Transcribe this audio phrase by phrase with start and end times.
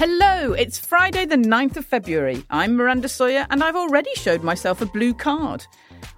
[0.00, 2.42] Hello, it's Friday, the 9th of February.
[2.48, 5.66] I'm Miranda Sawyer, and I've already showed myself a blue card.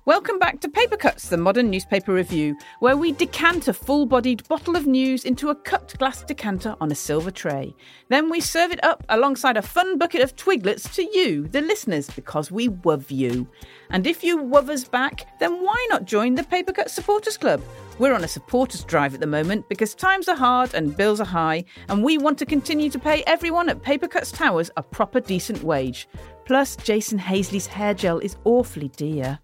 [0.05, 4.47] Welcome back to Paper Cuts, the modern newspaper review, where we decant a full bodied
[4.47, 7.75] bottle of news into a cut glass decanter on a silver tray.
[8.09, 12.09] Then we serve it up alongside a fun bucket of twiglets to you, the listeners,
[12.09, 13.49] because we love you.
[13.91, 17.61] And if you love us back, then why not join the Paper Cut Supporters Club?
[17.99, 21.27] We're on a supporters drive at the moment because times are hard and bills are
[21.27, 25.21] high, and we want to continue to pay everyone at Paper Cuts Towers a proper
[25.21, 26.09] decent wage.
[26.47, 29.39] Plus, Jason Hazeley's hair gel is awfully dear.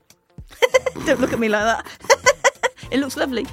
[1.06, 2.68] Don't look at me like that.
[2.90, 3.46] it looks lovely.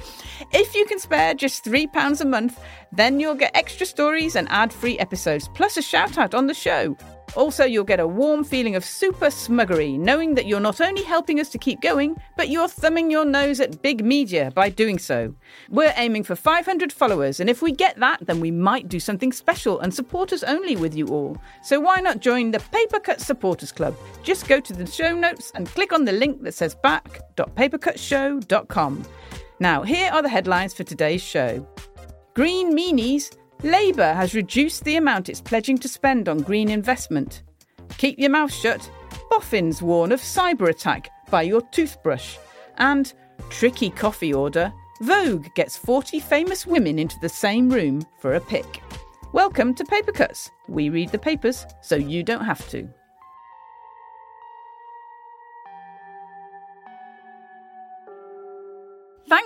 [0.52, 2.58] If you can spare just £3 a month,
[2.92, 6.54] then you'll get extra stories and ad free episodes, plus a shout out on the
[6.54, 6.96] show.
[7.36, 11.38] Also, you'll get a warm feeling of super smuggery, knowing that you're not only helping
[11.38, 15.34] us to keep going, but you're thumbing your nose at big media by doing so.
[15.68, 19.32] We're aiming for 500 followers, and if we get that, then we might do something
[19.32, 21.36] special and supporters only with you all.
[21.62, 23.94] So why not join the Papercut Supporters Club?
[24.22, 29.04] Just go to the show notes and click on the link that says back.papercutsshow.com.
[29.60, 31.66] Now, here are the headlines for today's show.
[32.34, 37.42] Green Meanies Labour has reduced the amount it's pledging to spend on green investment.
[37.96, 38.90] Keep your mouth shut.
[39.30, 42.36] Boffins warn of cyber attack by your toothbrush.
[42.76, 43.12] And
[43.48, 44.72] tricky coffee order.
[45.00, 48.82] Vogue gets 40 famous women into the same room for a pick.
[49.32, 50.50] Welcome to Paper Cuts.
[50.68, 52.86] We read the papers so you don't have to.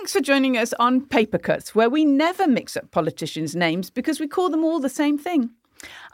[0.01, 4.19] Thanks for joining us on Paper Cuts, where we never mix up politicians' names because
[4.19, 5.51] we call them all the same thing.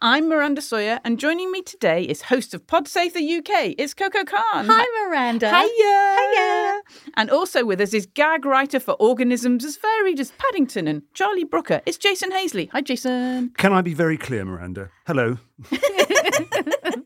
[0.02, 3.76] I'm Miranda Sawyer, and joining me today is host of Pod Save the UK.
[3.78, 4.66] It's Coco Khan.
[4.68, 5.48] Hi, Miranda.
[5.48, 6.18] Hiya.
[6.20, 6.82] Hiya.
[7.16, 11.46] And also with us is gag writer for organisms as varied as Paddington and Charlie
[11.46, 11.82] Brooker.
[11.86, 12.70] It's Jason Hazeley.
[12.74, 13.52] Hi, Jason.
[13.52, 14.90] Can I be very clear, Miranda?
[15.06, 15.38] Hello.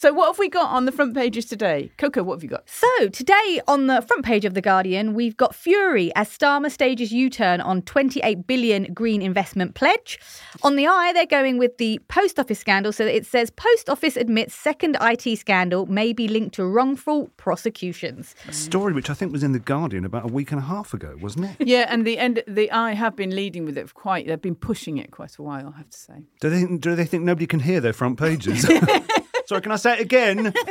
[0.00, 1.90] So, what have we got on the front pages today?
[1.98, 2.68] Coco, what have you got?
[2.70, 7.10] So, today on the front page of The Guardian, we've got Fury as Starmer stages
[7.10, 10.20] U turn on 28 billion green investment pledge.
[10.62, 12.92] On the i, they're going with the post office scandal.
[12.92, 18.36] So, it says Post Office admits second IT scandal may be linked to wrongful prosecutions.
[18.46, 20.94] A story which I think was in The Guardian about a week and a half
[20.94, 21.66] ago, wasn't it?
[21.66, 24.28] Yeah, and the end, the I have been leading with it for quite.
[24.28, 26.22] They've been pushing it quite a while, I have to say.
[26.40, 28.64] Do they, do they think nobody can hear their front pages?
[29.48, 30.52] Sorry, can I say it again?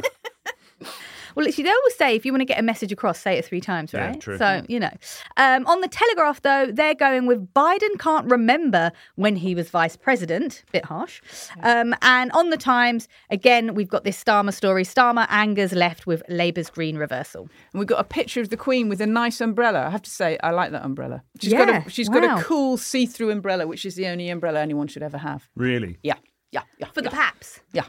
[1.36, 3.46] Well, actually, they always say if you want to get a message across, say it
[3.46, 4.20] three times, Yeah, right?
[4.20, 4.40] true.
[4.40, 4.90] So, you know.
[5.38, 9.96] Um, on the Telegraph, though, they're going with Biden can't remember when he was vice
[9.96, 10.64] president.
[10.72, 11.22] Bit harsh.
[11.62, 14.84] Um, and on the Times, again, we've got this Starmer story.
[14.84, 17.42] Starmer angers left with Labour's green reversal.
[17.72, 19.86] And we've got a picture of the Queen with a nice umbrella.
[19.86, 21.22] I have to say, I like that umbrella.
[21.40, 24.60] She's Yeah, got a she's got a cool see-through umbrella, which is the only umbrella
[24.60, 25.48] anyone should ever have.
[25.56, 26.00] really?
[26.02, 26.16] Yeah,
[26.52, 26.88] yeah, yeah.
[26.88, 27.60] For the paps.
[27.74, 27.84] yeah.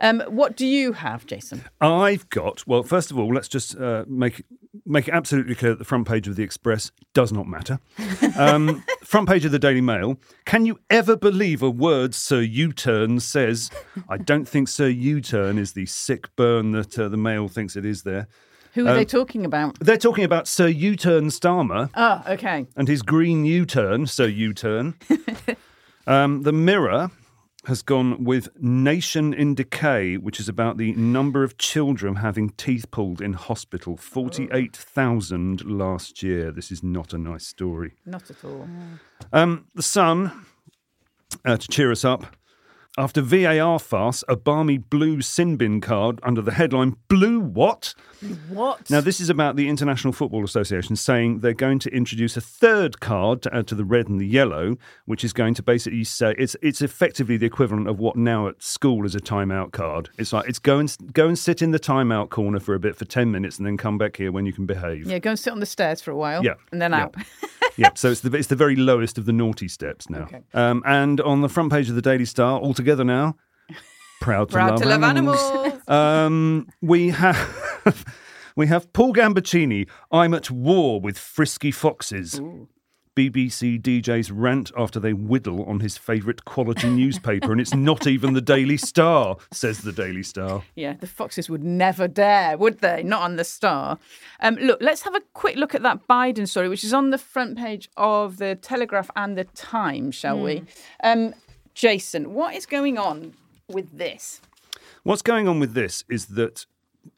[0.00, 1.64] Um, what do you have, Jason?
[1.80, 4.44] I've got, well, first of all, let's just uh, make,
[4.84, 7.78] make it absolutely clear that the front page of The Express does not matter.
[8.38, 10.18] Um, front page of the Daily Mail.
[10.44, 13.70] Can you ever believe a word Sir U turn says?
[14.10, 17.76] I don't think Sir U turn is the sick burn that uh, the Mail thinks
[17.76, 18.28] it is there.
[18.74, 19.78] Who are they talking about?
[19.80, 21.88] They're talking about Sir U turn Starmer.
[21.94, 22.66] Oh, okay.
[22.76, 24.96] and his green U-turn, so U-turn.
[26.06, 27.10] um, the Mirror
[27.66, 32.90] has gone with Nation in Decay, which is about the number of children having teeth
[32.92, 33.96] pulled in hospital.
[33.96, 36.52] 48,000 last year.
[36.52, 37.94] This is not a nice story.
[38.04, 38.68] Not at all.
[39.32, 40.46] Um, the Sun,
[41.44, 42.36] uh, to cheer us up,
[42.98, 47.94] after VAR farce, a balmy blue sin bin card under the headline Blue What?
[48.48, 48.88] What?
[48.88, 53.00] Now, this is about the International Football Association saying they're going to introduce a third
[53.00, 56.34] card to add to the red and the yellow, which is going to basically say
[56.38, 60.08] it's it's effectively the equivalent of what now at school is a timeout card.
[60.18, 62.96] It's like it's go and go and sit in the timeout corner for a bit
[62.96, 65.06] for ten minutes and then come back here when you can behave.
[65.06, 66.42] yeah, go and sit on the stairs for a while.
[66.42, 67.02] Yeah, And then yeah.
[67.04, 67.14] out.
[67.76, 70.22] yeah, so it's the it's the very lowest of the naughty steps now.
[70.22, 70.40] Okay.
[70.54, 73.36] Um, and on the front page of the Daily Star, all together now,
[74.20, 75.42] proud to Proud love to love animals.
[75.42, 75.82] animals.
[75.88, 77.36] Um, we have
[78.56, 79.86] We have Paul Gambaccini.
[80.10, 82.40] I'm at war with frisky foxes.
[83.14, 88.34] BBC DJs rant after they whittle on his favourite quality newspaper, and it's not even
[88.34, 90.62] the Daily Star, says the Daily Star.
[90.74, 93.02] Yeah, the Foxes would never dare, would they?
[93.02, 93.98] Not on the Star.
[94.40, 97.18] Um, look, let's have a quick look at that Biden story, which is on the
[97.18, 100.62] front page of the Telegraph and the Times, shall we?
[101.02, 101.32] Um,
[101.76, 103.34] Jason, what is going on
[103.68, 104.40] with this?
[105.02, 106.64] What's going on with this is that,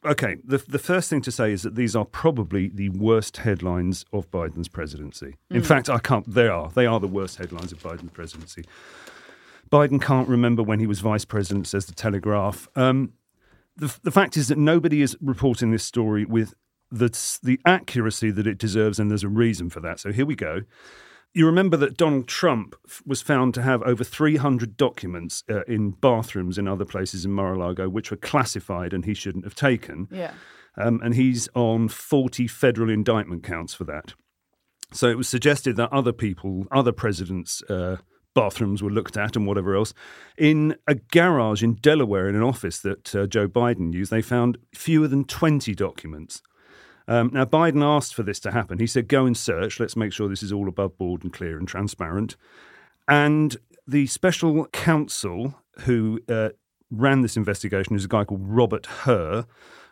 [0.05, 4.03] okay, the, the first thing to say is that these are probably the worst headlines
[4.11, 5.37] of Biden's presidency.
[5.49, 6.69] In fact, I can't, they are.
[6.71, 8.65] They are the worst headlines of Biden's presidency.
[9.71, 12.67] Biden can't remember when he was vice president, says the Telegraph.
[12.75, 13.13] Um,
[13.77, 16.53] the, the fact is that nobody is reporting this story with
[16.91, 17.09] the,
[17.43, 20.01] the accuracy that it deserves, and there's a reason for that.
[20.01, 20.63] So here we go.
[21.33, 26.57] You remember that Donald Trump was found to have over 300 documents uh, in bathrooms
[26.57, 30.07] in other places in Mar-a-Lago, which were classified and he shouldn't have taken.
[30.11, 30.33] Yeah.
[30.75, 34.13] Um, and he's on 40 federal indictment counts for that.
[34.91, 37.97] So it was suggested that other people, other presidents' uh,
[38.33, 39.93] bathrooms were looked at and whatever else.
[40.37, 44.57] In a garage in Delaware, in an office that uh, Joe Biden used, they found
[44.73, 46.41] fewer than 20 documents.
[47.09, 48.77] Um, now, Biden asked for this to happen.
[48.77, 49.79] He said, go and search.
[49.79, 52.37] Let's make sure this is all above board and clear and transparent.
[53.07, 53.57] And
[53.87, 56.49] the special counsel who uh,
[56.91, 59.45] ran this investigation is a guy called Robert Hur,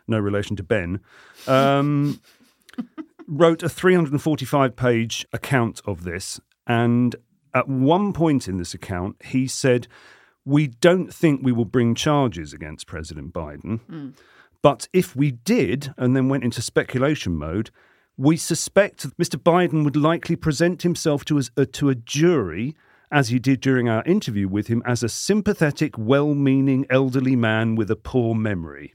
[0.06, 1.00] no relation to Ben,
[1.48, 2.20] um,
[3.26, 6.40] wrote a 345 page account of this.
[6.68, 7.16] And
[7.52, 9.88] at one point in this account, he said,
[10.44, 13.80] We don't think we will bring charges against President Biden.
[14.62, 17.70] But if we did, and then went into speculation mode,
[18.16, 19.40] we suspect that Mr.
[19.40, 22.74] Biden would likely present himself to, us, uh, to a jury,
[23.12, 27.76] as he did during our interview with him, as a sympathetic, well meaning elderly man
[27.76, 28.94] with a poor memory.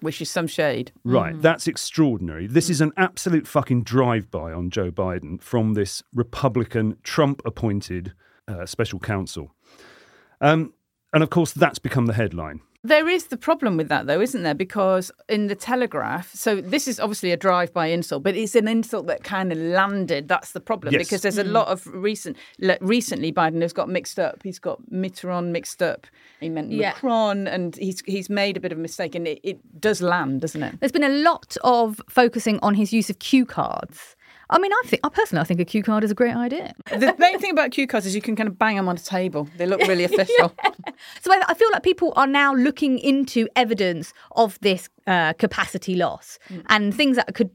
[0.00, 0.90] Which is some shade.
[1.04, 2.46] Right, that's extraordinary.
[2.46, 8.12] This is an absolute fucking drive by on Joe Biden from this Republican, Trump appointed
[8.48, 9.54] uh, special counsel.
[10.40, 10.72] Um,
[11.12, 12.60] and of course, that's become the headline.
[12.82, 14.54] There is the problem with that, though, isn't there?
[14.54, 19.06] Because in the Telegraph, so this is obviously a drive-by insult, but it's an insult
[19.08, 20.28] that kind of landed.
[20.28, 21.06] That's the problem Yes.
[21.06, 21.52] because there's a mm.
[21.52, 22.38] lot of recent.
[22.58, 24.42] le- Recently, Biden has got mixed up.
[24.42, 26.06] He's got Mitterrand mixed up.
[26.40, 26.92] He meant Yeah.
[26.92, 30.40] Macron, and he's he's made a bit of a mistake, and it, it does land,
[30.40, 30.80] doesn't it?
[30.80, 34.16] There's been a lot of focusing on his use of cue cards.
[34.50, 36.74] I mean, I think, I personally, I think a cue card is a great idea.
[36.90, 39.00] the main thing about cue cards is you can kind of bang them on a
[39.00, 39.48] table.
[39.56, 40.52] They look really official.
[41.22, 45.94] So I, I feel like people are now looking into evidence of this uh, capacity
[45.94, 46.38] loss
[46.68, 47.50] and things that could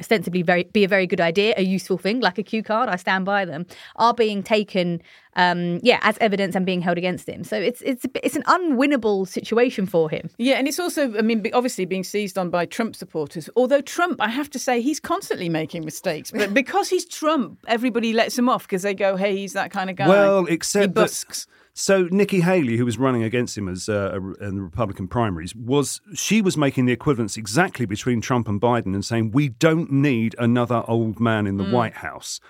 [0.00, 2.88] ostensibly very, be a very good idea, a useful thing like a cue card.
[2.88, 3.66] I stand by them.
[3.96, 5.02] Are being taken,
[5.36, 7.44] um, yeah, as evidence and being held against him.
[7.44, 10.30] So it's it's a it's an unwinnable situation for him.
[10.38, 13.48] Yeah, and it's also, I mean, obviously being seized on by Trump supporters.
[13.56, 16.30] Although Trump, I have to say, he's constantly making mistakes.
[16.30, 19.90] But because he's Trump, everybody lets him off because they go, hey, he's that kind
[19.90, 20.08] of guy.
[20.08, 21.46] Well, he except busks.
[21.46, 21.57] that.
[21.78, 26.00] So Nikki Haley, who was running against him as uh, in the Republican primaries, was
[26.12, 30.34] she was making the equivalence exactly between Trump and Biden and saying we don't need
[30.40, 32.40] another old man in the White House.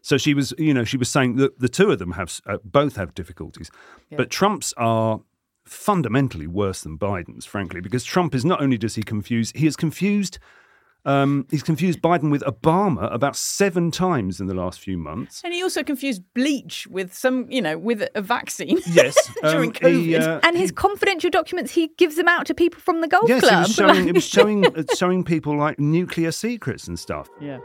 [0.00, 2.56] So she was, you know, she was saying that the two of them have uh,
[2.64, 3.70] both have difficulties,
[4.16, 5.20] but Trump's are
[5.66, 9.76] fundamentally worse than Biden's, frankly, because Trump is not only does he confuse, he has
[9.76, 10.38] confused.
[11.04, 15.40] Um, he's confused Biden with Obama about seven times in the last few months.
[15.44, 18.78] And he also confused bleach with some, you know, with a vaccine.
[18.88, 22.80] Yes, During um, he, uh, And his confidential documents, he gives them out to people
[22.80, 23.52] from the golf yes, club.
[23.52, 24.08] it was showing.
[24.08, 27.28] It was showing, uh, showing people like nuclear secrets and stuff.
[27.40, 27.58] Yeah.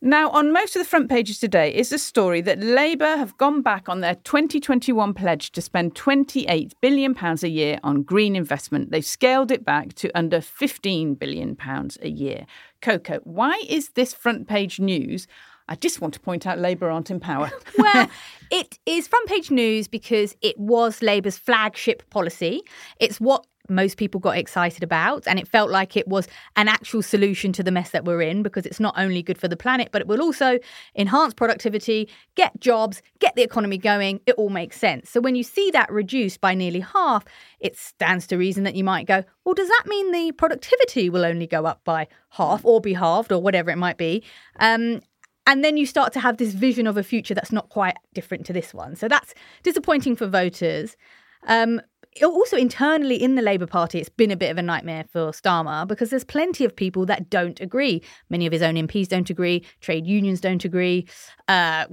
[0.00, 3.62] Now, on most of the front pages today is the story that Labour have gone
[3.62, 8.92] back on their 2021 pledge to spend £28 billion a year on green investment.
[8.92, 11.56] They've scaled it back to under £15 billion
[12.00, 12.46] a year.
[12.80, 15.26] Coco, why is this front page news?
[15.68, 17.50] I just want to point out Labour aren't in power.
[17.78, 18.08] well,
[18.52, 22.62] it is front page news because it was Labour's flagship policy.
[23.00, 27.02] It's what most people got excited about, and it felt like it was an actual
[27.02, 29.88] solution to the mess that we're in because it's not only good for the planet,
[29.92, 30.58] but it will also
[30.96, 34.20] enhance productivity, get jobs, get the economy going.
[34.26, 35.10] It all makes sense.
[35.10, 37.24] So when you see that reduced by nearly half,
[37.60, 41.24] it stands to reason that you might go, well, does that mean the productivity will
[41.24, 44.22] only go up by half or be halved or whatever it might be?
[44.60, 45.00] Um,
[45.48, 48.44] and then you start to have this vision of a future that's not quite different
[48.46, 48.94] to this one.
[48.94, 49.32] So that's
[49.62, 50.94] disappointing for voters.
[51.46, 51.80] Um,
[52.22, 55.86] also, internally in the Labour Party, it's been a bit of a nightmare for Starmer
[55.86, 58.02] because there's plenty of people that don't agree.
[58.28, 61.06] Many of his own MPs don't agree, trade unions don't agree.
[61.46, 61.86] Uh,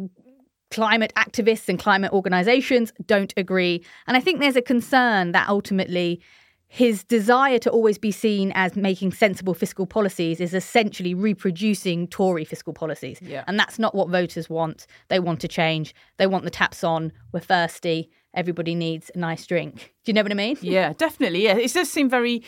[0.71, 3.83] climate activists and climate organisations don't agree.
[4.07, 6.21] And I think there's a concern that ultimately
[6.67, 12.43] his desire to always be seen as making sensible fiscal policies is essentially reproducing Tory
[12.43, 13.19] fiscal policies.
[13.21, 13.43] Yeah.
[13.47, 14.87] And that's not what voters want.
[15.07, 15.95] They want to change.
[16.17, 17.13] They want the taps on.
[17.31, 18.09] We're thirsty.
[18.35, 19.93] Everybody needs a nice drink.
[20.03, 20.57] Do you know what I mean?
[20.61, 21.43] Yeah, definitely.
[21.43, 22.43] Yeah, it does seem very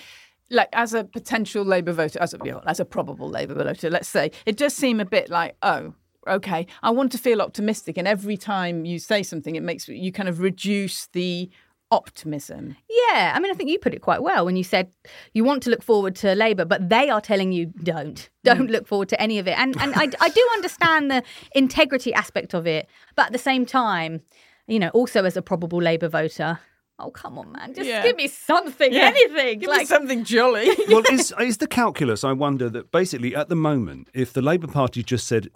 [0.50, 3.90] like as a potential Labour voter, as a you know, as a probable Labour voter,
[3.90, 5.94] let's say, it does seem a bit like oh.
[6.28, 10.12] Okay, I want to feel optimistic, and every time you say something, it makes you
[10.12, 11.50] kind of reduce the
[11.90, 12.76] optimism.
[12.90, 14.92] Yeah, I mean, I think you put it quite well when you said
[15.34, 18.30] you want to look forward to Labour, but they are telling you don't.
[18.44, 18.72] Don't mm.
[18.72, 19.58] look forward to any of it.
[19.58, 23.66] And and I, I do understand the integrity aspect of it, but at the same
[23.66, 24.22] time,
[24.68, 26.60] you know, also as a probable Labour voter,
[27.00, 28.04] oh come on, man, just Yeah.
[28.04, 29.06] give me something, Yeah.
[29.06, 29.60] anything.
[29.60, 30.70] Give me something jolly.
[30.90, 32.24] well, is is the calculus?
[32.24, 35.50] I wonder that basically at the moment, if the Labour Party just said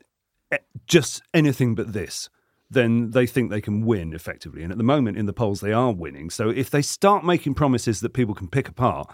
[0.52, 2.30] eh, just anything but this,
[2.70, 4.64] then they think they can win effectively.
[4.64, 6.30] And at the moment in the polls, they are winning.
[6.30, 9.14] So if they start making promises that people can pick apart.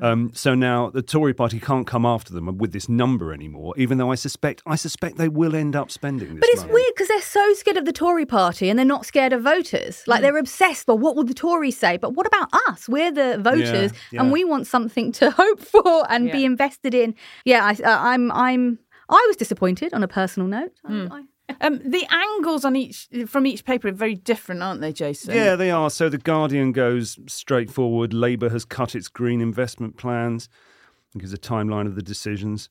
[0.00, 3.98] Um, so now the Tory party can't come after them with this number anymore, even
[3.98, 6.74] though I suspect I suspect they will end up spending this But it's money.
[6.74, 10.02] weird because they're so scared of the Tory party and they're not scared of voters.
[10.06, 10.86] Like they're obsessed.
[10.88, 11.96] Well, what will the Tories say?
[11.96, 12.88] But what about us?
[12.88, 14.20] We're the voters, yeah.
[14.22, 17.14] and we want something to hope for and be invested in.
[17.44, 18.30] Yeah, I, uh, I'm.
[18.32, 18.78] I'm.
[19.08, 20.72] I was disappointed on a personal note.
[20.84, 21.12] I- Hmm.
[21.12, 21.22] I,
[21.60, 25.34] um, the angles on each from each paper are very different, aren't they, Jason?
[25.34, 25.90] Yeah, they are.
[25.90, 28.12] So the Guardian goes straightforward.
[28.12, 30.48] Labour has cut its green investment plans.
[31.18, 32.68] Gives a timeline of the decisions.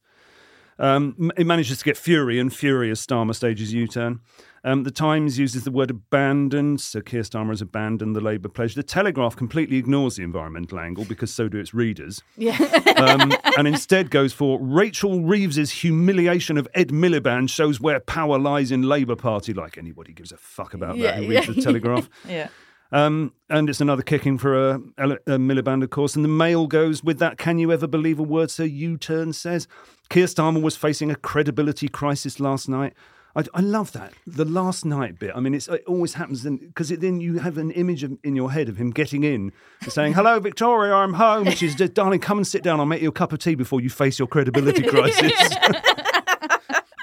[0.79, 4.21] Um, it manages to get Fury, and Fury as Starmer stages U-turn.
[4.63, 8.75] Um, the Times uses the word abandoned, so Keir Starmer has abandoned the Labour pledge.
[8.75, 12.57] The Telegraph completely ignores the environmental angle because so do its readers, Yeah.
[12.97, 18.71] um, and instead goes for Rachel Reeves's humiliation of Ed Miliband shows where power lies
[18.71, 19.53] in Labour Party.
[19.53, 22.09] Like anybody gives a fuck about Yeah, that who reads the Telegraph.
[22.27, 22.49] yeah.
[22.91, 26.15] Um, and it's another kicking for a, a, Miliband, of course.
[26.15, 27.37] And the Mail goes with that.
[27.37, 29.67] Can you ever believe a word Sir U-turn says?
[30.09, 32.93] Keir Starmer was facing a credibility crisis last night.
[33.35, 35.31] I, I love that the last night bit.
[35.35, 38.51] I mean, it's, it always happens because then you have an image of, in your
[38.51, 42.21] head of him getting in, and saying, "Hello, Victoria, I'm home." And she's just, "Darling,
[42.21, 42.79] come and sit down.
[42.79, 45.31] I'll make you a cup of tea before you face your credibility crisis."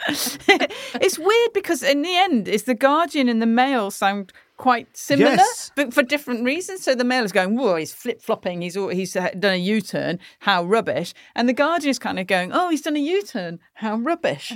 [0.08, 5.32] it's weird because in the end, it's the Guardian and the Mail sound quite similar,
[5.32, 5.70] Yes.
[5.76, 6.82] but for different reasons.
[6.82, 8.62] So the Mail is going, "Whoa, he's flip flopping.
[8.62, 10.18] He's al- he's uh, done a U turn.
[10.40, 13.58] How rubbish!" And the Guardian is kind of going, "Oh, he's done a U turn.
[13.74, 14.52] How rubbish."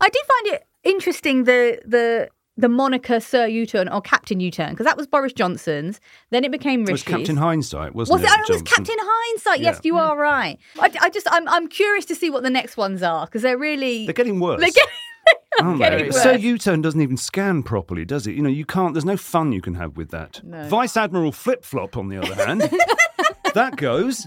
[0.00, 4.84] I did find it interesting the the the moniker Sir U-turn or Captain U-turn because
[4.84, 5.98] that was Boris Johnson's.
[6.28, 8.34] Then it became it was Captain Hindsight, wasn't Was it?
[8.34, 8.38] it?
[8.38, 9.60] Oh, it was Captain Hindsight.
[9.60, 9.88] Yes, Yeah.
[9.88, 10.58] you are right.
[10.78, 13.56] I, I just, I'm, I'm curious to see what the next ones are because they're
[13.56, 14.04] really.
[14.04, 14.60] They're getting worse.
[14.60, 14.90] They're getting-
[15.60, 16.10] aren't getting they?
[16.10, 18.34] So U-turn doesn't even scan properly, does it?
[18.34, 18.94] You know, you can't.
[18.94, 20.42] There's no fun you can have with that.
[20.44, 20.64] No.
[20.64, 22.60] Vice Admiral Flip Flop, on the other hand,
[23.54, 24.26] that goes.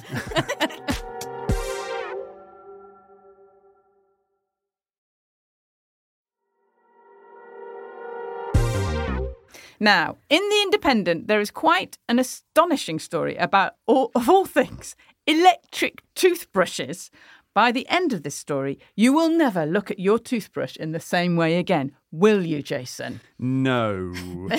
[9.80, 14.96] Now, in The Independent, there is quite an astonishing story about, all, of all things,
[15.28, 17.12] electric toothbrushes.
[17.54, 21.00] By the end of this story, you will never look at your toothbrush in the
[21.00, 23.22] same way again, will you, Jason?
[23.38, 24.14] No.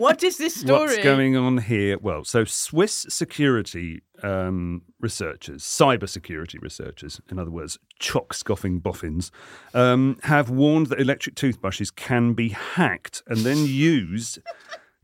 [0.00, 0.86] What is this story?
[0.86, 1.98] What's going on here?
[1.98, 9.30] Well, so Swiss security um, researchers, cyber security researchers, in other words, chock scoffing boffins,
[9.74, 14.38] um, have warned that electric toothbrushes can be hacked and then used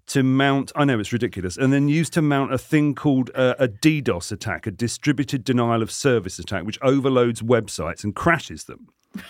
[0.09, 0.73] to mount.
[0.77, 4.33] I know it's ridiculous, and then used to mount a thing called uh, a DDoS
[4.33, 8.89] attack, a distributed denial of service attack, which overloads websites and crashes them.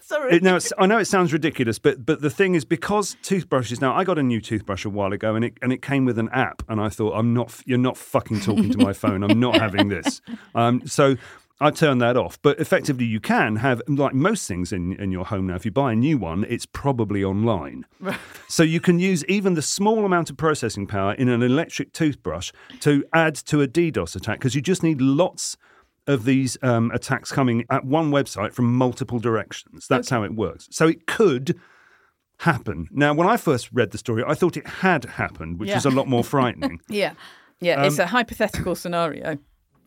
[0.00, 0.36] Sorry.
[0.36, 3.94] It, now, I know it sounds ridiculous, but but the thing is, because toothbrushes now,
[3.94, 6.28] I got a new toothbrush a while ago, and it and it came with an
[6.28, 9.24] app, and I thought, I'm not, you're not fucking talking to my phone.
[9.24, 10.20] I'm not having this.
[10.54, 11.16] Um, so.
[11.66, 15.24] I turned that off, but effectively, you can have like most things in, in your
[15.24, 15.54] home now.
[15.56, 17.86] If you buy a new one, it's probably online,
[18.48, 22.52] so you can use even the small amount of processing power in an electric toothbrush
[22.80, 25.56] to add to a DDoS attack because you just need lots
[26.06, 29.86] of these um, attacks coming at one website from multiple directions.
[29.88, 30.68] That's how it works.
[30.70, 31.58] So it could
[32.40, 32.88] happen.
[32.90, 35.76] Now, when I first read the story, I thought it had happened, which Yeah.
[35.76, 36.80] was a lot more frightening.
[36.88, 37.14] Yeah.
[37.60, 39.38] Yeah, Um, it's a hypothetical scenario,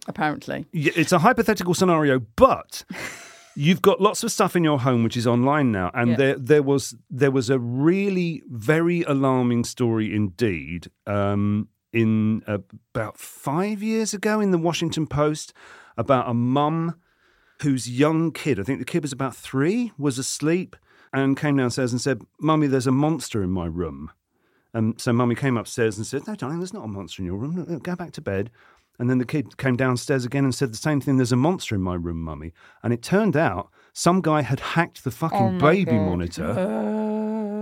[0.07, 0.65] apparently.
[0.73, 2.83] It's a hypothetical scenario, but
[3.55, 6.15] you've got lots of stuff in your home which is online now, and Yeah.
[6.17, 10.89] there there was there was a really very alarming story indeed.
[11.05, 15.53] Um, in about five years ago, in the Washington Post,
[15.97, 16.95] about a mum
[17.61, 20.75] whose young kid, I think the kid was about three, was asleep
[21.13, 24.11] and came downstairs and said, "Mummy, there's a monster in my room."
[24.73, 27.37] And so mummy came upstairs and said, No, darling, there's not a monster in your
[27.37, 27.79] room.
[27.79, 28.51] Go back to bed.
[28.99, 31.17] And then the kid came downstairs again and said the same thing.
[31.17, 32.53] There's a monster in my room, mummy.
[32.81, 36.05] And it turned out some guy had hacked the fucking Oh baby God.
[36.05, 37.16] monitor Uh,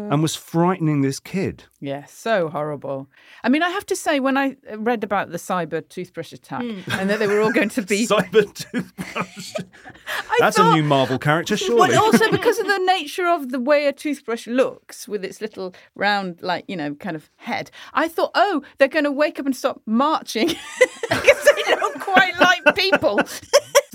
[0.05, 0.13] Mm.
[0.13, 1.63] and was frightening this kid.
[1.79, 3.07] Yeah, so horrible.
[3.43, 6.61] I mean, I have to say, when I uh, read about the cyber toothbrush attack
[6.61, 6.79] hmm.
[6.91, 8.05] and that they were all going to be.
[8.07, 9.53] Cyber toothbrush.
[10.39, 11.89] That's thought- a new Marvel character, surely.
[11.89, 15.73] Well, also because of the nature of the way a toothbrush looks with its little
[15.95, 19.45] round, like, you know, kind of head, I thought, oh, they're going to wake up
[19.45, 23.21] and stop marching because they look quite like people.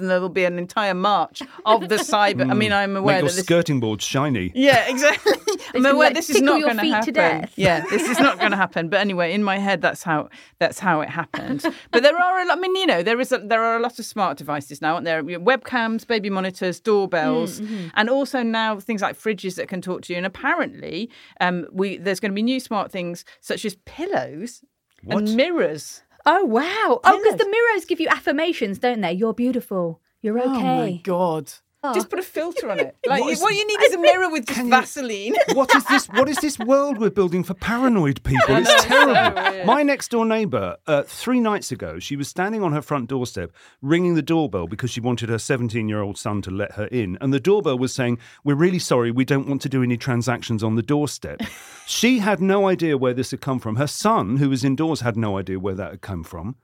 [0.00, 2.42] And there'll be an entire march of the cyber.
[2.42, 2.58] I hmm.
[2.58, 3.44] mean, I'm aware Make your that this.
[3.44, 4.52] skirting board shiny.
[4.54, 5.32] Yeah, exactly.
[5.74, 7.06] I'm aware like, this is not going to feet happen.
[7.06, 7.52] to death.
[7.56, 8.88] Yeah, this is not going to happen.
[8.88, 10.28] But anyway, in my head, that's how
[10.58, 11.64] that's how it happened.
[11.90, 12.58] But there are a lot.
[12.58, 14.94] I mean, you know, there is a, there are a lot of smart devices now,
[14.94, 15.22] aren't there?
[15.22, 17.60] Webcams, baby monitors, doorbells,
[17.94, 20.16] and also now things like fridges that can talk to you.
[20.16, 24.62] And apparently, um, we there's going to be new smart things such as pillows
[25.04, 25.18] What?
[25.18, 26.02] and mirrors.
[26.32, 27.00] Oh wow!
[27.02, 29.12] Oh, because the mirrors give you affirmations, don't they?
[29.12, 30.00] You're beautiful.
[30.22, 30.48] You're okay.
[30.48, 31.52] Oh my god!
[31.94, 32.94] Just put a filter on it.
[33.06, 35.34] Like What is- what you need is a mirror with just you- Vaseline.
[35.54, 36.06] What is this?
[36.08, 38.56] What is this world we're building for paranoid people?
[38.56, 39.64] It's terrible.
[39.64, 43.50] My next door neighbour, uh, three nights ago, she was standing on her front doorstep,
[43.82, 47.40] ringing the doorbell because she wanted her 17-year-old son to let her in, and the
[47.40, 50.82] doorbell was saying, "We're really sorry, we don't want to do any transactions on the
[50.82, 51.40] doorstep."
[51.86, 53.76] she had no idea where this had come from.
[53.76, 56.56] Her son, who was indoors, had no idea where that had come from.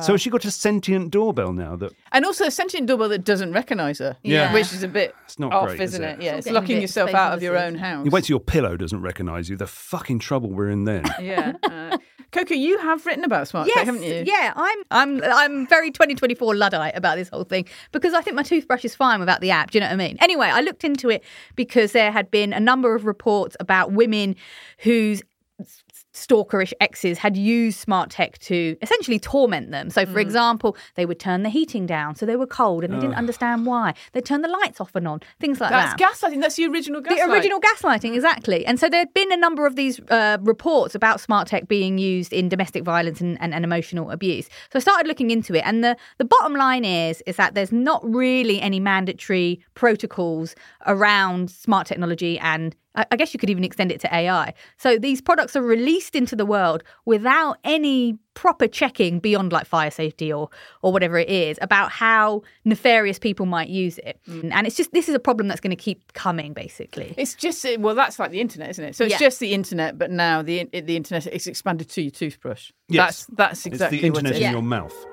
[0.00, 3.52] So she got a sentient doorbell now that And also a sentient doorbell that doesn't
[3.52, 4.16] recognise her.
[4.22, 4.52] Yeah.
[4.52, 6.18] Which is a bit It's not off, great, isn't is it?
[6.20, 6.22] it?
[6.24, 8.04] Yeah, It's it's locking yourself out of your own house.
[8.06, 9.56] you wait till your pillow doesn't recognise you.
[9.56, 11.04] The fucking trouble we're in then.
[11.20, 11.52] yeah.
[11.62, 11.98] Uh,
[12.32, 14.24] Coco, you have written about smart Yes, tech, haven't you?
[14.26, 18.42] yeah, I'm I'm I'm very 2024 luddite about this whole thing because I think my
[18.42, 19.70] toothbrush is fine without the app.
[19.70, 20.16] Do you know what I mean?
[20.20, 21.22] Anyway, I looked into it
[21.54, 24.34] because there had been a number of reports about women
[24.78, 25.22] whose
[25.60, 25.83] s-
[26.14, 29.90] stalkerish exes had used smart tech to essentially torment them.
[29.90, 30.12] So, Mm.
[30.12, 33.16] for example, they would turn the heating down so they were cold and they didn't
[33.16, 33.94] understand why.
[34.12, 35.98] They'd turn the lights off and on, things like That's that.
[35.98, 36.40] That's gaslighting.
[36.40, 37.26] That's the original gaslighting.
[37.26, 38.64] The original gaslighting, exactly.
[38.64, 42.32] And so there'd been a number of these uh, reports about smart tech being used
[42.32, 44.46] in domestic violence and, and, and emotional abuse.
[44.72, 47.72] So I started looking into it, and the, the bottom line is is that there's
[47.72, 50.54] not really any mandatory protocols
[50.86, 54.54] around smart technology and I I guess you could even extend it to AI.
[54.78, 59.90] So these products are released into the world without any proper checking beyond like fire
[59.90, 60.48] safety or
[60.82, 64.18] or whatever it is about how nefarious people might use it.
[64.28, 64.50] Mm.
[64.52, 67.14] And it's just this is a problem that's going to keep coming basically.
[67.16, 68.96] It's just well, that's like the internet, isn't it?
[68.96, 69.18] So it's Yeah.
[69.18, 72.72] just the internet, but now the the internet is expanded to your toothbrush.
[72.88, 73.26] Yes.
[73.26, 74.52] That's that's exactly it's the internet what it in is.
[74.52, 75.06] your mouth.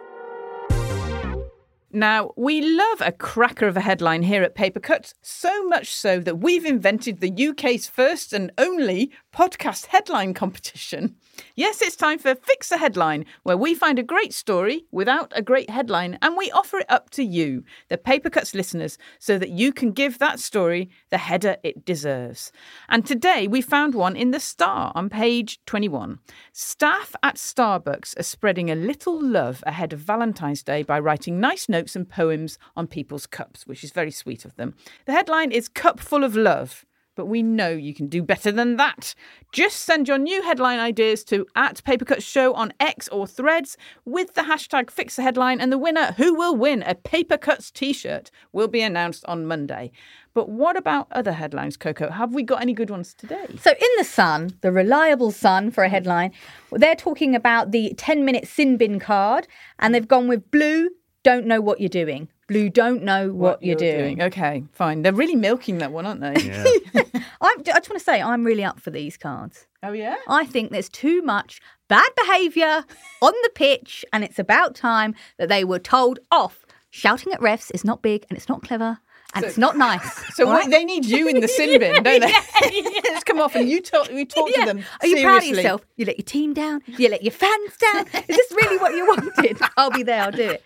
[1.93, 6.21] Now, we love a cracker of a headline here at Paper Cuts, so much so
[6.21, 11.17] that we've invented the UK's first and only podcast headline competition.
[11.55, 15.41] Yes, it's time for Fix a Headline, where we find a great story without a
[15.41, 19.49] great headline and we offer it up to you, the Paper Cuts listeners, so that
[19.49, 22.51] you can give that story the header it deserves.
[22.89, 26.19] And today we found one in the Star on page 21.
[26.53, 31.67] Staff at Starbucks are spreading a little love ahead of Valentine's Day by writing nice
[31.67, 34.75] notes and poems on people's cups, which is very sweet of them.
[35.05, 36.85] The headline is Cup Full of Love.
[37.15, 39.15] But we know you can do better than that.
[39.51, 44.33] Just send your new headline ideas to at Papercuts Show on X or Threads with
[44.33, 48.69] the hashtag Fix the Headline, and the winner who will win a Papercuts t-shirt will
[48.69, 49.91] be announced on Monday.
[50.33, 52.09] But what about other headlines, Coco?
[52.09, 53.45] Have we got any good ones today?
[53.59, 56.31] So in the Sun, the reliable Sun for a headline,
[56.71, 59.47] they're talking about the 10 minute sin bin card
[59.79, 60.89] and they've gone with blue,
[61.23, 62.27] don't know what you're doing.
[62.47, 64.21] Blue, don't know what, you're, doing.
[64.21, 65.03] Okay, fine.
[65.03, 66.33] They're really milking that one, aren't they?
[66.41, 66.63] Yeah.
[67.41, 69.67] I'm, I just want to say, I'm really up for these cards.
[69.83, 70.17] Oh yeah.
[70.27, 72.83] I think there's too much bad behaviour
[73.21, 76.65] on the pitch, and it's about time that they were told off.
[76.89, 78.99] Shouting at refs is not big and it's not clever
[79.33, 80.21] and it's not nice.
[80.35, 80.69] So right?
[80.69, 82.33] they need you in the sin bin, don't they?
[83.03, 84.09] Just come off and you talk.
[84.11, 84.65] You talk Yeah.
[84.65, 84.83] to them.
[85.01, 85.85] Are you proud of yourself?
[85.97, 86.81] You let your team down.
[86.87, 88.07] You let your fans down.
[88.27, 89.57] Is this really what you wanted?
[89.77, 90.23] I'll be there.
[90.23, 90.63] I'll do it.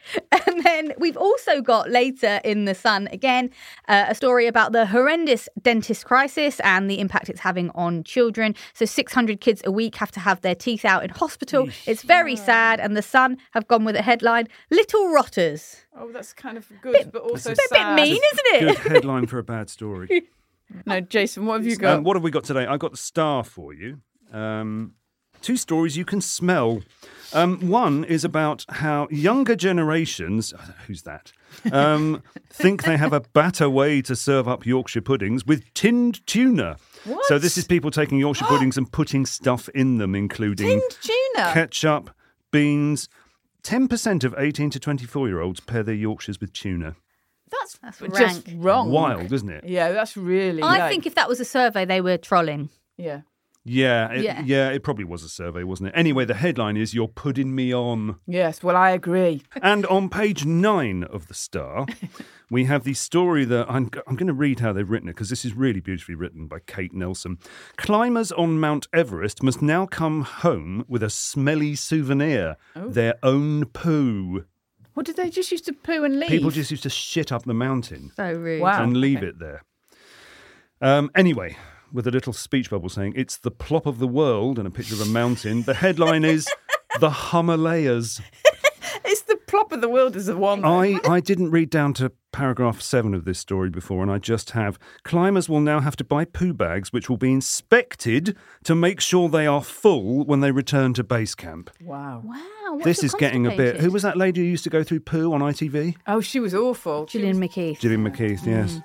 [0.48, 3.50] And then we've also got later in the Sun again
[3.88, 8.56] uh, a story about the horrendous dentist crisis and the impact it's having on children.
[8.74, 11.68] So 600 kids a week have to have their teeth out in hospital.
[11.88, 12.80] It's very sad.
[12.80, 17.12] And the Sun have gone with a headline: "Little Rotters." Oh, that's kind of good,
[17.12, 18.60] but also It's a bit mean, isn't it?
[18.84, 20.30] Good headline for a bad story.
[20.88, 21.98] No, Jason, what have you got?
[21.98, 22.66] Um, what have we got today?
[22.66, 24.00] I've got the star for you.
[24.34, 24.96] Um,
[25.44, 26.82] two stories you can smell.
[27.32, 31.32] Um, one is about how younger generations, uh, who's that,
[31.72, 36.78] um, think they have a better way to serve up Yorkshire puddings with tinned tuna.
[37.04, 37.24] What?
[37.26, 41.52] So this is people taking Yorkshire puddings and putting stuff in them, including Tinned tuna?
[41.54, 42.10] ketchup,
[42.52, 43.08] beans,
[43.66, 46.96] 10% of 18 to 24 year olds pair their Yorkshires with tuna.
[47.52, 48.90] That's, That's just wrong.
[48.92, 49.64] Wild, isn't it?
[49.66, 50.62] Yeah, that's really.
[50.62, 52.70] I like- think if that was a survey, they were trolling.
[52.98, 53.22] Yeah.
[53.68, 54.44] Yeah, it, Yeah.
[54.46, 55.94] yeah, it probably was a survey, wasn't it?
[55.98, 58.18] Anyway, the headline is You're putting Me On.
[58.28, 58.62] Yes.
[58.62, 59.42] Well, I agree.
[59.62, 61.88] and on page nine of The Star,
[62.52, 65.32] we have the story that I'm, I'm going to read how they've written it because
[65.32, 67.40] this is really beautifully written by Kate Nelson.
[67.76, 74.46] Climbers on Mount Everest must now come home with a smelly souvenir their own poo.
[74.94, 76.30] What did they just used to poo and leave?
[76.30, 78.62] People just used to shit up the mountain So rude.
[78.62, 78.84] Wow.
[78.84, 79.28] and leave okay.
[79.28, 79.64] it there.
[80.82, 81.58] Um, anyway,
[81.92, 84.96] with a little speech bubble saying, It's the plop of the world and a picture
[84.96, 85.64] of a mountain.
[85.64, 86.48] The headline is
[87.00, 88.22] The Himalayas.
[89.08, 90.66] It's the plop of the world is the one.
[90.66, 94.52] I, I didn't read down to paragraph seven of this story before, and I just
[94.52, 94.80] have.
[95.04, 99.30] Climbers will now have to buy poo bags, which will be inspected to make sure
[99.30, 101.70] they are full when they return to base camp.
[101.82, 102.22] wow.
[102.26, 102.42] Wow.
[102.72, 103.80] what's this is getting a bit.
[103.80, 105.96] Who was that lady who used to go through poo on ITV?
[106.08, 107.06] Oh, she was awful.
[107.08, 107.80] She Gillian McKeith.
[107.80, 108.74] Gillian McKeith, yes.
[108.74, 108.84] Mm.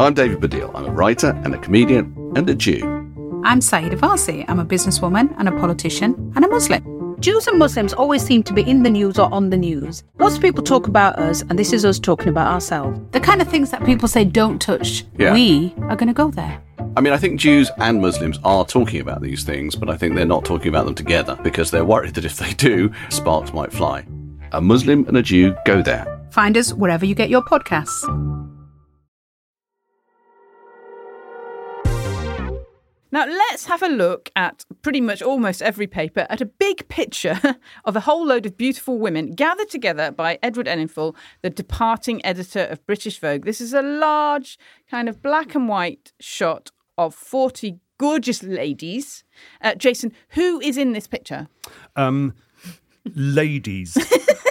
[0.00, 0.70] I'm David Baddiel.
[0.74, 2.84] I'm a writer and a comedian and a Jew.
[3.44, 4.44] I'm Sayeeda Warsi.
[4.48, 7.16] I'm a businesswoman and a politician and a Muslim.
[7.20, 10.04] Jews and Muslims always seem to be in the news or on the news.
[10.20, 13.00] Lots of people talk about us, and this is us talking about ourselves.
[13.10, 15.32] The kind of things that people say don't touch, Yeah.
[15.32, 16.62] we are going to go there.
[16.96, 20.14] I mean, I think Jews and Muslims are talking about these things, but I think
[20.14, 23.72] they're not talking about them together because they're worried that if they do, sparks might
[23.72, 24.06] fly.
[24.52, 26.20] A Muslim and a Jew go there.
[26.30, 28.04] Find us wherever you get your podcasts.
[33.18, 37.40] Now, let's have a look at pretty much almost every paper at a big picture
[37.84, 42.60] of a whole load of beautiful women gathered together by Edward Enninful, the departing editor
[42.60, 43.44] of British Vogue.
[43.44, 44.56] This is a large,
[44.88, 49.24] kind of black and white shot of 40 gorgeous ladies.
[49.60, 51.48] Uh, Jason, who is in this picture?
[51.96, 52.34] Um,
[53.16, 53.96] ladies,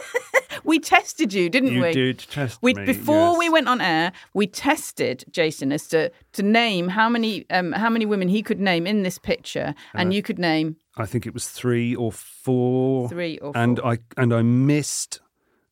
[0.68, 1.94] We tested you, didn't you we?
[1.94, 2.86] did test We, me.
[2.86, 3.38] before yes.
[3.38, 7.90] we went on air, we tested Jason as to, to name how many um, how
[7.90, 11.34] many women he could name in this picture, and you could name I think it
[11.34, 13.08] was three or four.
[13.08, 13.80] three or and.
[13.80, 15.22] I and I missed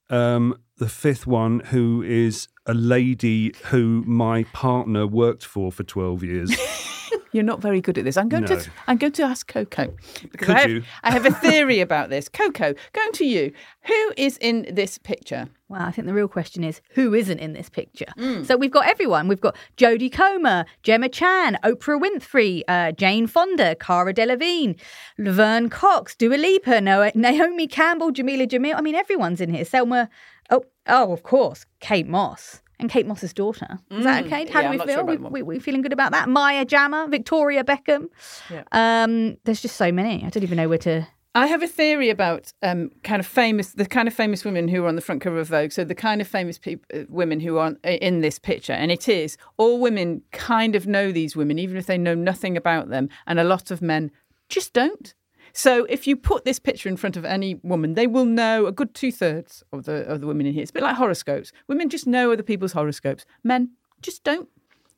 [0.10, 6.24] um, the fifth one, who is a lady who my partner worked for for twelve
[6.24, 6.56] years.
[7.36, 8.16] You're not very good at this.
[8.16, 8.58] I'm going No.
[8.60, 9.94] to I'm going to ask Coco
[10.32, 10.84] because Could I have, you?
[11.04, 12.30] I have a theory about this.
[12.30, 13.52] Coco, going to you.
[13.82, 15.50] Who is in this picture?
[15.68, 18.06] Well, I think the real question is who isn't in this picture?
[18.18, 18.46] Mm.
[18.46, 19.28] So we've got everyone.
[19.28, 24.80] We've got Jodie Comer, Gemma Chan, Oprah Winfrey, uh, Jane Fonda, Cara Delevingne,
[25.18, 28.76] Laverne Cox, Dua Lipa, no- Naomi Campbell, Jameela Jamil.
[28.78, 29.66] I mean, everyone's in here.
[29.66, 30.08] Selma,
[30.50, 32.62] oh, oh, of course, Kate Moss.
[32.80, 33.80] And Kate Moss's daughter.
[33.92, 34.46] Is that okay?
[34.52, 34.64] How Mm.
[34.64, 34.96] Yeah, do we feel?
[34.96, 36.28] sure we, we, we feeling good about that?
[36.30, 38.08] Maya Jama, Victoria Beckham.
[38.50, 38.64] Yeah.
[38.72, 40.24] Um, there's just so many.
[40.26, 41.08] I don't even know where to.
[41.38, 44.86] I have a theory about um, kind of famous, the kind of famous women who
[44.86, 45.74] are on the front cover of Vogue.
[45.74, 48.90] So the kind of famous peop- uh, women who are on, in this picture, and
[48.90, 52.88] it is all women kind of know these women, even if they know nothing about
[52.90, 54.12] them, and a lot of men
[54.48, 55.14] just don't.
[55.58, 58.72] So if you put this picture in front of any woman, they will know a
[58.74, 60.62] good two thirds of the of the women in here.
[60.62, 61.52] It's a bit like horoscopes.
[61.68, 63.26] Women just know other people's horoscopes.
[63.44, 64.50] Men just don't.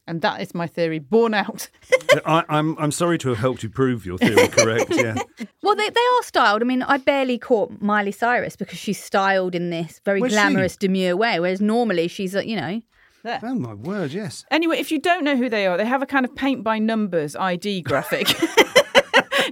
[0.10, 1.70] And that is my theory borne out.
[2.26, 4.90] I, I'm I'm sorry to have helped you prove your theory correct.
[4.96, 5.16] Yeah.
[5.64, 6.62] Well, they, they are styled.
[6.62, 10.36] I mean, I barely caught Miley Cyrus because she's styled in this very Was she?
[10.38, 12.82] glamorous, demure way, whereas normally she's, uh, you know,
[13.24, 13.42] there.
[13.44, 14.14] Oh my word!
[14.14, 14.46] Yes.
[14.50, 16.80] Anyway, if you don't know who they are, they have a kind of paint by
[16.80, 18.28] numbers ID graphic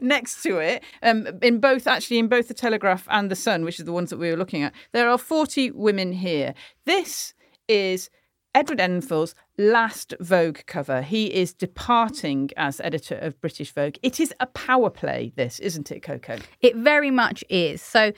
[0.06, 0.84] next to it.
[1.04, 4.10] Um, in both, actually, in both the Telegraph and the Sun, which are the ones
[4.10, 6.54] that we were looking at, there are 40 women here.
[6.86, 7.34] This
[7.68, 8.10] is
[8.54, 11.02] Edward Enninful's last Vogue cover.
[11.02, 13.96] He is departing as editor of British Vogue.
[14.02, 16.38] It is a power play, this, isn't it, Coco?
[16.62, 17.82] it very much is.
[17.82, 18.14] So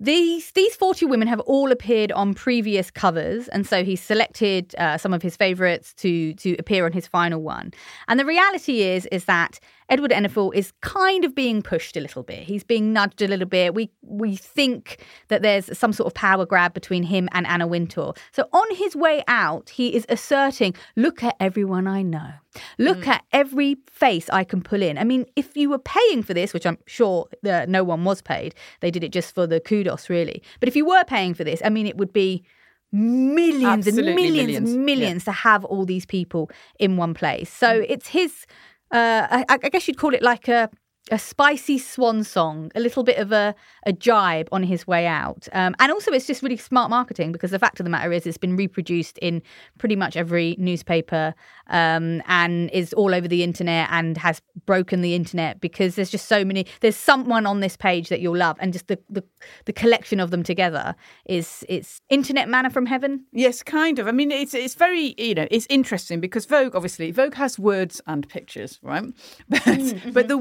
[0.00, 4.98] these these 40 women have all appeared on previous covers and so he selected uh,
[4.98, 7.72] some of his favorites to to appear on his final one
[8.08, 12.22] and the reality is is that Edward Enninful is kind of being pushed a little
[12.22, 12.44] bit.
[12.44, 13.74] He's being nudged a little bit.
[13.74, 18.14] We we think that there's some sort of power grab between him and Anna Wintour.
[18.32, 22.32] So on his way out, he is asserting, "Look at everyone I know.
[22.78, 23.08] Look mm.
[23.08, 26.54] at every face I can pull in." I mean, if you were paying for this,
[26.54, 30.08] which I'm sure that no one was paid, they did it just for the kudos,
[30.08, 30.42] really.
[30.60, 32.42] But if you were paying for this, I mean, it would be
[32.94, 34.84] millions Absolutely and millions, millions, and yeah.
[34.84, 37.52] millions to have all these people in one place.
[37.52, 37.86] So mm.
[37.88, 38.46] it's his.
[38.94, 40.70] Uh, I, I guess you'd call it like a
[41.10, 45.46] a spicy swan song, a little bit of a, a jibe on his way out.
[45.52, 48.26] Um, and also, it's just really smart marketing because the fact of the matter is,
[48.26, 49.42] it's been reproduced in
[49.78, 51.34] pretty much every newspaper
[51.66, 56.26] um, and is all over the internet and has broken the internet because there's just
[56.26, 56.66] so many.
[56.80, 59.22] There's someone on this page that you'll love, and just the the,
[59.66, 60.94] the collection of them together
[61.26, 63.26] is it's internet manna from heaven.
[63.32, 64.08] Yes, kind of.
[64.08, 68.00] I mean, it's it's very you know it's interesting because Vogue obviously Vogue has words
[68.06, 69.04] and pictures, right?
[69.48, 70.38] But but the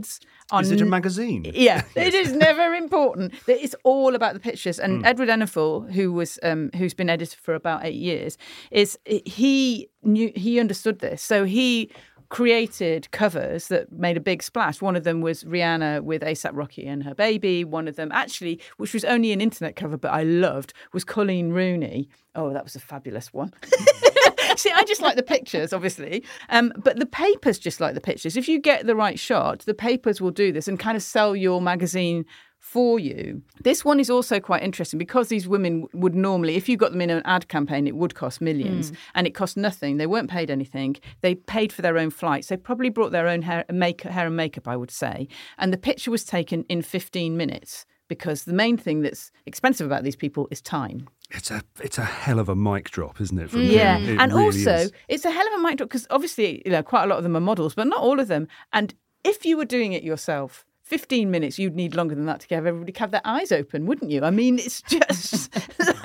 [0.00, 1.50] words are Is it a magazine?
[1.60, 3.34] Yeah, it is never important.
[3.46, 4.78] It's all about the pictures.
[4.78, 8.38] And Edward Enninful, who was um, who's been editor for about eight years,
[8.70, 11.22] is he knew he understood this.
[11.22, 11.90] So he
[12.30, 14.80] created covers that made a big splash.
[14.80, 17.64] One of them was Rihanna with ASAP Rocky and her baby.
[17.64, 21.52] One of them, actually, which was only an internet cover, but I loved, was Coleen
[21.52, 22.08] Rooney.
[22.36, 23.52] Oh, that was a fabulous one.
[24.56, 28.36] See, I just like the pictures, obviously, um, but the papers just like the pictures.
[28.36, 31.36] If you get the right shot, the papers will do this and kind of sell
[31.36, 32.24] your magazine
[32.58, 33.42] for you.
[33.64, 37.00] This one is also quite interesting because these women would normally, if you got them
[37.00, 39.96] in an ad campaign, it would cost millions, and it cost nothing.
[39.96, 40.96] They weren't paid anything.
[41.22, 42.48] They paid for their own flights.
[42.48, 45.26] They probably brought their own hair, make, hair and makeup, I would say.
[45.58, 50.02] And the picture was taken in 15 minutes because the main thing that's expensive about
[50.02, 51.08] these people is time.
[51.30, 53.54] It's a it's a hell of a mic drop, isn't it?
[53.54, 53.98] Yeah.
[53.98, 54.92] It and really also is.
[55.08, 57.22] it's a hell of a mic drop because obviously you know quite a lot of
[57.22, 58.48] them are models, but not all of them.
[58.74, 58.92] And
[59.24, 60.66] if you were doing it yourself.
[60.82, 64.10] 15 minutes, you'd need longer than that to have everybody have their eyes open, wouldn't
[64.10, 64.24] you?
[64.24, 65.48] I mean, it's just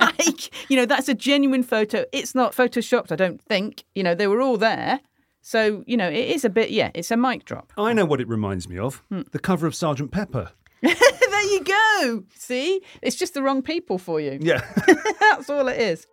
[0.00, 2.04] like, you know, that's a genuine photo.
[2.12, 3.82] It's not photoshopped, I don't think.
[3.96, 5.00] You know, they were all there.
[5.42, 7.72] So, you know, it is a bit, yeah, it's a mic drop.
[7.76, 9.02] I know what it reminds me of.
[9.08, 9.22] Hmm.
[9.32, 10.52] The cover of Sergeant Pepper.
[10.82, 12.24] there you go.
[12.34, 12.82] See?
[13.02, 14.38] It's just the wrong people for you.
[14.40, 14.64] Yeah.
[15.20, 16.06] That's all it is.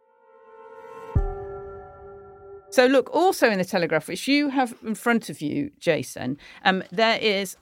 [2.71, 6.84] So, look, also in the Telegraph, which you have in front of you, Jason, um,
[6.91, 7.56] there is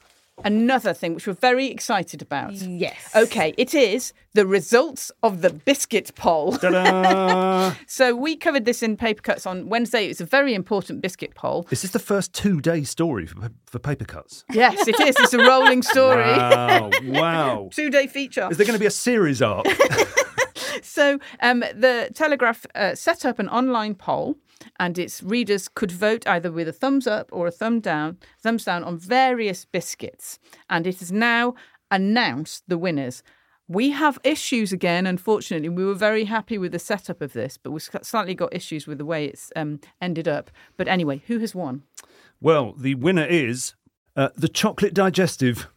[0.44, 2.54] another thing which we're very excited about.
[2.54, 2.98] Yes.
[3.16, 6.58] Okay, it is the results of the biscuit poll.
[7.88, 10.08] So, we covered this in Paper Cuts on Wednesday.
[10.08, 11.64] It's a very important biscuit poll.
[11.70, 14.44] This is the first two-day story for, for paper cuts?
[14.52, 15.16] Yes, it is.
[15.20, 16.24] It's a rolling story.
[16.24, 16.90] Wow!
[17.04, 17.70] wow!
[17.74, 18.48] Two day feature.
[18.50, 19.66] Is there going to be a series arc?
[20.84, 24.36] So um, the Telegraph uh, set up an online poll,
[24.80, 28.66] and its readers could vote either with a thumbs up or a thumb down, thumbs
[28.66, 31.54] down on various biscuits, and it has now
[31.90, 33.24] announced the winners.
[33.68, 35.08] We have issues again.
[35.08, 38.86] Unfortunately, we were very happy with the setup of this, but we've slightly got issues
[38.86, 40.52] with the way it's um, ended up.
[40.76, 41.84] But anyway, who has won?
[42.42, 43.76] well, the winner is
[44.16, 45.68] uh, the chocolate digestive.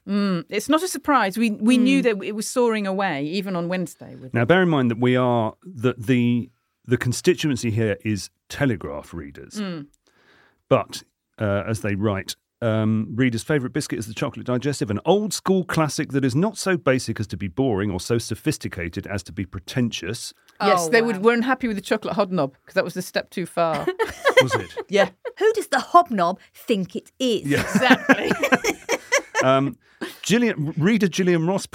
[0.49, 1.39] It's not a surprise.
[1.39, 4.17] We we knew that it was soaring away even on Wednesday.
[4.17, 6.51] With Now, bear in mind that we are that the
[6.87, 9.61] the constituency here is Telegraph readers,
[10.69, 11.03] but
[11.39, 12.37] uh, as they write.
[12.63, 16.57] Um, readers' favourite biscuit is the chocolate digestive, an old school classic that is not
[16.57, 20.33] so basic as to be boring or so sophisticated as to be pretentious.
[20.63, 21.09] yes, Oh, they wow.
[21.09, 23.85] would, weren't happy with the chocolate hobnob because that was a step too far.
[24.43, 24.75] Was it?
[24.89, 25.11] yeah.
[25.39, 27.45] Who does the hobnob think it is?
[27.47, 27.61] Yeah.
[27.61, 28.31] Exactly.
[29.43, 29.77] Um,
[30.23, 31.67] Gillian, reader Gillian Ross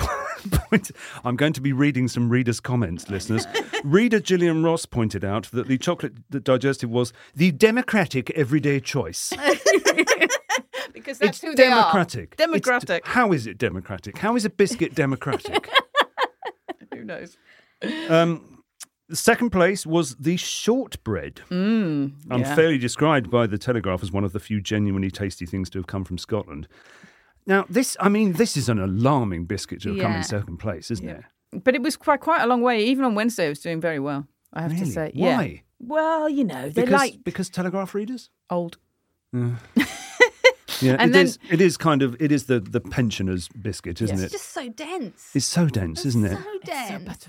[0.70, 0.96] pointed.
[1.24, 3.46] I'm going to be reading some readers' comments, listeners.
[3.84, 9.32] reader Gillian Ross pointed out that the chocolate digestive was the democratic everyday choice.
[10.94, 12.36] because that's it's who they democratic.
[12.40, 12.44] are.
[12.44, 13.06] It's- Democratic.
[13.08, 14.18] how is it democratic?
[14.18, 15.70] How is a biscuit democratic?
[16.94, 17.38] who knows?
[18.10, 18.64] um,
[19.08, 22.36] the second place was the shortbread, Mm, yeah.
[22.36, 25.88] unfairly described by the Telegraph as one of the few genuinely tasty things to have
[25.88, 26.68] come from Scotland.
[27.50, 30.18] Now, this, I mean, this is an alarming biscuit to have come Yeah.
[30.20, 31.24] in second place, isn't it?
[31.52, 32.84] But it was quite quite a long way.
[32.86, 34.28] Even on Wednesday, it was doing very well.
[34.54, 35.12] I have to say.
[35.16, 35.38] Yeah.
[35.38, 35.64] Why?
[35.80, 38.30] Well, you know, they Because, like because Telegraph readers?
[38.50, 38.78] old.
[40.82, 42.16] Yeah, And it then- is- It is kind of.
[42.22, 44.22] It is the the pensioners' biscuit, isn't Yes.
[44.22, 44.34] it?
[44.34, 45.32] It's just so dense.
[45.36, 46.38] It's so dense, isn't it?
[46.38, 47.28] So dense.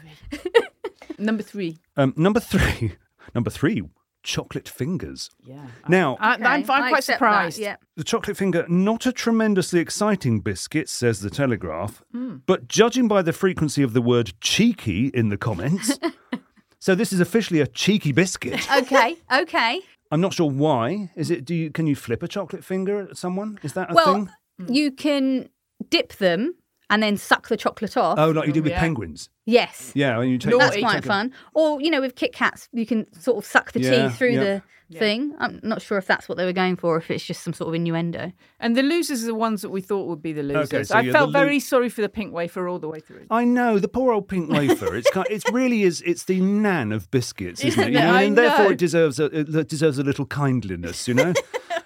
[1.18, 1.78] Number three.
[1.96, 2.92] Um, number three.
[3.34, 3.82] Number three.
[4.22, 5.30] Chocolate fingers.
[5.42, 5.66] Yeah.
[5.88, 7.58] Now, I, I'm, I'm quite surprised.
[7.58, 7.76] That, yeah.
[7.96, 12.36] the chocolate finger, not a tremendously exciting biscuit, says the Telegraph, Hmm.
[12.46, 15.98] but judging by the frequency of the word cheeky in the comments,
[16.78, 18.66] so this is officially a cheeky biscuit.
[18.76, 19.16] Okay.
[19.32, 19.80] Okay.
[20.10, 21.10] I'm not sure why.
[21.16, 21.44] Is it?
[21.44, 23.58] Do you can you flip a chocolate finger at someone?
[23.62, 24.28] Is that a well, thing?
[24.68, 25.48] you can
[25.88, 26.54] dip them
[26.90, 28.18] and then suck the chocolate off.
[28.18, 28.80] Oh, like you do with yeah.
[28.80, 29.30] penguins.
[29.46, 29.92] yes.
[29.94, 30.82] Yeah, when you take That's Naughty.
[30.82, 31.32] quite fun.
[31.54, 34.32] Or, you know, with Kit Kats, you can sort of suck the Yeah, tea through
[34.32, 34.40] yeah.
[34.40, 34.62] the
[34.98, 35.32] thing.
[35.38, 37.52] I'm not sure if that's what they were going for, or if it's just some
[37.52, 38.32] sort of innuendo.
[38.58, 40.88] And the losers are the ones that we thought would be the losers.
[40.88, 43.26] so I felt lo- very sorry for the pink wafer all the way through.
[43.30, 44.96] I know the poor old pink wafer.
[44.96, 47.90] It's kind, it's really is it's the nan of biscuits, isn't it?
[47.90, 48.02] Isn't You it?
[48.02, 48.70] know, I and therefore know.
[48.72, 51.06] it deserves a it deserves a little kindliness.
[51.06, 51.32] You know.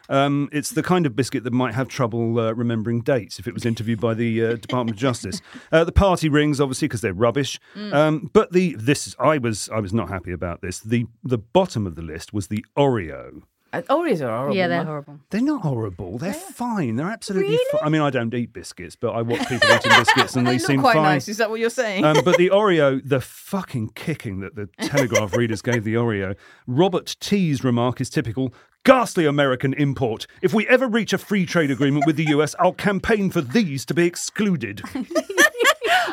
[0.08, 3.54] Um, it's the kind of biscuit that might have trouble uh, remembering dates if it
[3.54, 5.40] was interviewed by the uh, Department of Justice.
[5.72, 7.58] Uh, the party rings, obviously, because they're rubbish.
[7.92, 10.80] Um, but the this is, I was I was not happy about this.
[10.80, 13.42] The the bottom of the list was the Oreo.
[13.78, 14.56] Uh, Oreos are horrible.
[14.56, 14.86] yeah, they're man.
[14.86, 15.20] horrible.
[15.30, 16.18] They're not horrible.
[16.18, 16.96] They're fine.
[16.96, 17.80] They're absolutely fine.
[17.82, 20.58] I mean, I don't eat biscuits, but I watch people eating biscuits and they they
[20.58, 21.02] not seem quite fine.
[21.02, 21.28] nice?
[21.28, 22.04] Is that what you're saying?
[22.04, 26.36] Um, but the Oreo, the fucking kicking that the Telegraph readers gave the Oreo.
[26.66, 28.52] Robert T's remark is typical.
[28.84, 30.26] Ghastly American import.
[30.42, 33.86] If we ever reach a free trade agreement with the US, I'll campaign for these
[33.86, 34.82] to be excluded.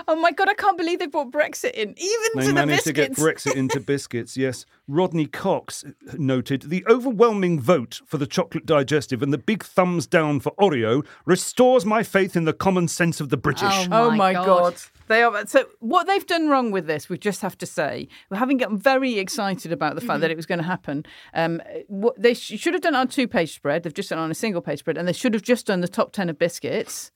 [0.07, 1.97] Oh my god, I can't believe they brought Brexit in, even
[2.35, 2.53] They to the biscuits.
[2.53, 4.65] They managed to get Brexit into biscuits, yes.
[4.87, 5.83] Rodney Cox
[6.17, 11.05] noted the overwhelming vote for the chocolate digestive and the big thumbs down for Oreo
[11.25, 13.63] restores my faith in the common sense of the British.
[13.71, 14.45] Oh, Oh My my God.
[14.45, 14.75] god.
[15.07, 18.37] They are so what they've done wrong with this, we just have to say, we're
[18.37, 20.21] having gotten very excited about the fact Mm-hmm.
[20.21, 21.05] that it was going to happen.
[21.33, 23.83] Um, what they sh- should have done it on a two page spread.
[23.83, 25.87] They've just done on a single page spread, and they should have just done the
[25.87, 27.11] top ten of biscuits.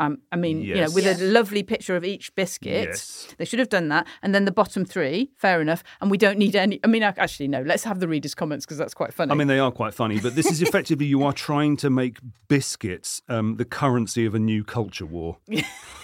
[0.00, 1.20] Um, I mean, you know, with Yes.
[1.20, 2.88] a lovely picture of each biscuit.
[2.88, 3.28] Yes.
[3.38, 5.30] They should have done that, and then the bottom three.
[5.36, 5.84] Fair enough.
[6.00, 6.80] And we don't need any.
[6.82, 7.60] I mean, actually, no.
[7.62, 9.30] Let's have the readers' comments because that's quite funny.
[9.30, 12.18] I mean, they are quite funny, but this is effectively you are trying to make
[12.48, 15.36] biscuits um, the currency of a new culture war.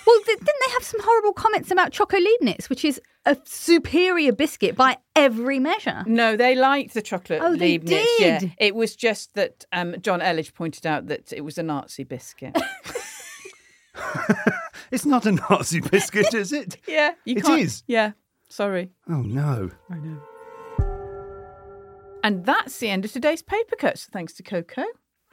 [0.08, 4.30] Well, th- didn't they have some horrible comments about Choco Leibniz, which is a superior
[4.30, 6.04] biscuit by every measure?
[6.06, 8.06] No, they liked the chocolate Oh, they Leibniz.
[8.20, 8.52] Yeah, did?
[8.58, 12.56] it was just that um, John Elledge pointed out that it was a Nazi biscuit.
[14.92, 16.76] It's not a Nazi biscuit, is it?
[16.86, 17.60] yeah, you It can't.
[17.60, 17.82] is?
[17.88, 18.12] Yeah,
[18.48, 18.90] sorry.
[19.08, 19.70] Oh no.
[19.90, 20.20] I know.
[22.22, 24.04] And that's the end of today's paper cuts.
[24.06, 24.84] Thanks to Coco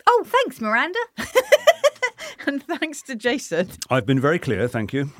[0.08, 1.00] Oh, thanks, Miranda.
[2.48, 3.70] and thanks to Jason.
[3.90, 5.12] I've been very clear, thank you.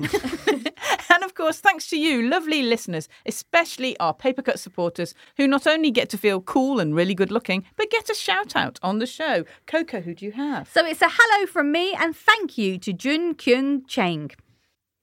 [1.44, 5.66] And of course, thanks to you, lovely listeners, especially our paper cut supporters, who not
[5.66, 8.98] only get to feel cool and really good looking, but get a shout out on
[8.98, 9.44] the show.
[9.66, 10.70] Coco, who do you have?
[10.72, 14.30] So it's a hello from me and thank you to Jun Kyung Cheng.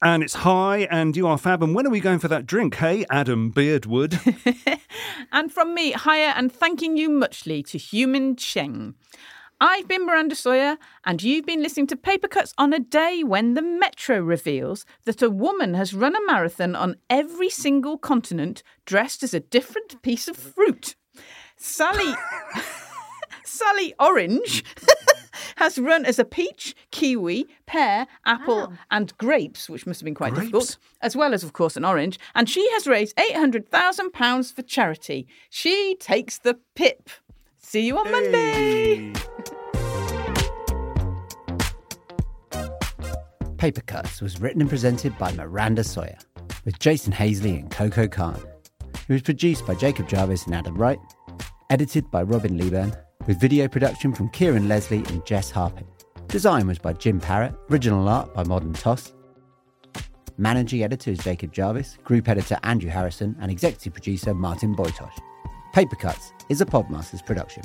[0.01, 1.61] and it's hi, and you are fab.
[1.61, 2.73] And when are we going for that drink?
[2.73, 4.19] Hey, Adam Beardwood.
[5.31, 8.95] And from me, higher and thanking you muchly to Human Cheng.
[9.63, 13.53] I've been Miranda Sawyer, and you've been listening to Paper Cuts on a day when
[13.53, 19.21] the Metro reveals that a woman has run a marathon on every single continent dressed
[19.21, 20.95] as a different piece of fruit.
[21.57, 22.15] Sally.
[23.43, 24.63] Sally Orange
[25.57, 30.33] has run as a peach, kiwi, pear, apple, and grapes, which must have been quite
[30.33, 32.17] difficult, as well as, of course, an orange.
[32.33, 35.27] And she has raised £800,000 for charity.
[35.51, 37.11] She takes the pip.
[37.71, 39.13] See you on Monday.
[43.55, 46.17] Paper Cuts was written and presented by Miranda Sawyer,
[46.65, 48.43] with Jason Hazeley and Coco Khan.
[49.07, 50.99] It was produced by Jacob Jarvis and Adam Wright,
[51.69, 52.93] edited by Robin Leeburn,
[53.25, 55.87] with video production from Kieron Leslie and Jess Harpin.
[56.27, 59.13] Design was by Jim Parrett, original art by Modern Toss.
[60.37, 65.13] Managing editor is Jacob Jarvis, group editor Andrew Harrison, and executive producer Martin Bojtos.
[65.71, 67.63] Paper Cuts is a Podmasters production.